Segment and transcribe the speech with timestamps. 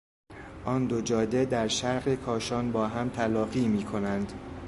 [0.65, 4.31] آن دو جاده در شرق کاشان با هم تلاقی میکنند.